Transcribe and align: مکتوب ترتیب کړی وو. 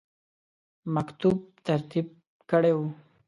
مکتوب 0.95 1.37
ترتیب 1.67 2.07
کړی 2.49 2.71
وو. 2.75 2.87